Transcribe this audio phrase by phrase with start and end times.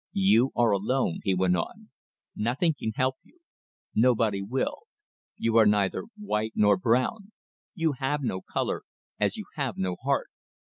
[0.17, 1.91] "You are alone," he went on.
[2.35, 3.37] "Nothing can help you.
[3.93, 4.79] Nobody will.
[5.37, 7.33] You are neither white nor brown.
[7.75, 8.81] You have no colour
[9.19, 10.29] as you have no heart.